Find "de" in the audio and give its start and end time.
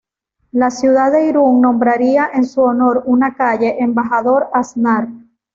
1.11-1.27